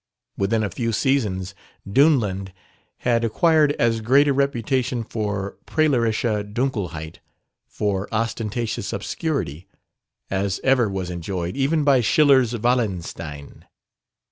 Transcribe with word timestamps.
Within 0.35 0.63
a 0.63 0.69
few 0.71 0.91
seasons 0.93 1.53
Duneland 1.87 2.53
had 3.05 3.23
acquired 3.23 3.73
as 3.73 4.01
great 4.01 4.27
a 4.27 4.33
reputation 4.33 5.03
for 5.03 5.59
"prahlerische 5.67 6.51
Dunkelheit" 6.51 7.19
for 7.67 8.09
ostentatious 8.11 8.93
obscurity 8.93 9.67
as 10.31 10.59
ever 10.63 10.89
was 10.89 11.11
enjoyed 11.11 11.55
even 11.55 11.83
by 11.83 12.01
Schiller's 12.01 12.53
Wallenstein. 12.57 13.65